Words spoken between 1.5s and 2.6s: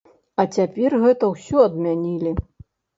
адмянілі.